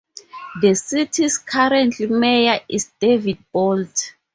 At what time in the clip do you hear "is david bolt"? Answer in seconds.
2.67-4.15